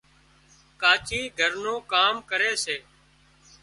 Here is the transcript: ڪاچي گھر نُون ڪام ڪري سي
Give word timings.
ڪاچي 0.81 1.19
گھر 1.39 1.51
نُون 1.63 1.77
ڪام 1.91 2.15
ڪري 2.29 2.51
سي 2.63 2.77